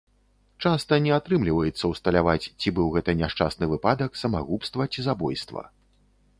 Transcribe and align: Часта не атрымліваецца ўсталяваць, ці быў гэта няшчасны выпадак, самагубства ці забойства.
Часта 0.67 0.97
не 1.05 1.11
атрымліваецца 1.17 1.85
ўсталяваць, 1.91 2.49
ці 2.63 2.73
быў 2.81 2.87
гэта 2.97 3.17
няшчасны 3.21 3.71
выпадак, 3.75 4.11
самагубства 4.25 4.91
ці 4.93 4.99
забойства. 5.09 5.61